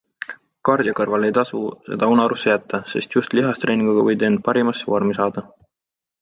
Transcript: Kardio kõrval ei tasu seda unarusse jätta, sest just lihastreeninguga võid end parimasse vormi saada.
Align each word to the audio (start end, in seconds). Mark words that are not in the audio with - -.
Kardio 0.67 0.93
kõrval 0.99 1.27
ei 1.27 1.35
tasu 1.37 1.59
seda 1.89 2.09
unarusse 2.13 2.49
jätta, 2.53 2.79
sest 2.95 3.13
just 3.19 3.37
lihastreeninguga 3.41 4.07
võid 4.09 4.27
end 4.31 4.43
parimasse 4.49 4.91
vormi 4.95 5.19
saada. 5.21 5.47